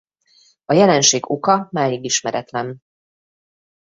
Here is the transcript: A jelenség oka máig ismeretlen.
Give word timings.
A 0.65 0.73
jelenség 0.73 1.31
oka 1.31 1.67
máig 1.71 2.03
ismeretlen. 2.03 2.79